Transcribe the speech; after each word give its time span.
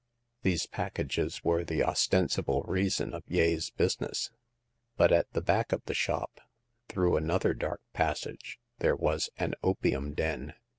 These 0.41 0.65
packages 0.65 1.43
were 1.43 1.63
the 1.63 1.83
ostensible 1.83 2.63
reason 2.63 3.13
of 3.13 3.21
Yeh's 3.27 3.69
business; 3.69 4.31
but 4.97 5.11
at 5.11 5.31
the 5.33 5.43
back 5.43 5.71
of 5.71 5.83
the 5.85 5.93
shop, 5.93 6.41
through 6.89 7.17
another 7.17 7.53
dark 7.53 7.81
pas 7.93 8.21
sage, 8.21 8.57
there 8.79 8.95
was 8.95 9.29
an 9.37 9.53
opium 9.61 10.15
den. 10.15 10.55